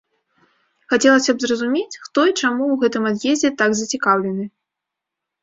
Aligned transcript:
Хацелася 0.93 1.31
б 1.35 1.43
зразумець, 1.43 1.99
хто 2.07 2.19
і 2.31 2.33
чаму 2.41 2.63
ў 2.69 2.75
гэтым 2.85 3.03
ад'ездзе 3.11 3.53
так 3.61 3.71
зацікаўлены. 3.83 4.45